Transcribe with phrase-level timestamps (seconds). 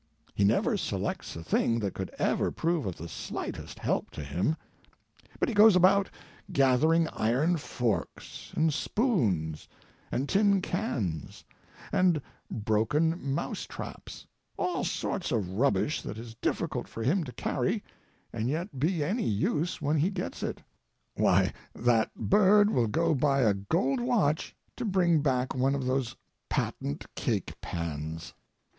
[0.33, 4.57] He never selects a thing that could ever prove of the slightest help to him;
[5.39, 6.09] but he goes about
[6.51, 9.67] gathering iron forks, and spoons,
[10.11, 11.45] and tin cans,
[11.91, 12.19] and
[12.49, 17.83] broken mouse traps—all sorts of rubbish that is difficult for him to carry
[18.33, 20.63] and yet be any use when he gets it.
[21.13, 26.15] Why, that bird will go by a gold watch to bring back one of those
[26.49, 28.33] patent cake pans.